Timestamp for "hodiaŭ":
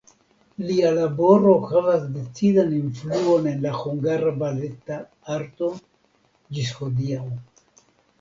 6.79-7.27